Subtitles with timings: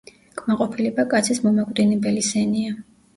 [0.39, 2.73] კმაყოფილება კაცის მომაკვდინებელი სენია.